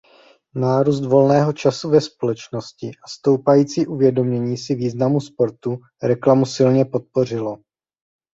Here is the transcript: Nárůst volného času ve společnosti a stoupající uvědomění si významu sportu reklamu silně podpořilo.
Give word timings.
Nárůst 0.55 1.05
volného 1.05 1.53
času 1.53 1.89
ve 1.89 2.01
společnosti 2.01 2.87
a 2.91 3.07
stoupající 3.09 3.87
uvědomění 3.87 4.57
si 4.57 4.75
významu 4.75 5.19
sportu 5.19 5.77
reklamu 6.03 6.45
silně 6.45 6.85
podpořilo. 6.85 7.57